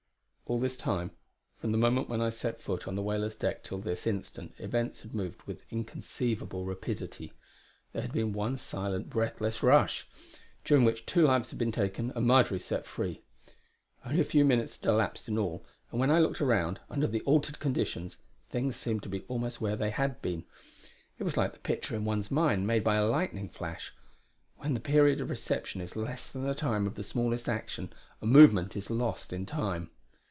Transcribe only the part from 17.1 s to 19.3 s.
altered conditions, things seemed to be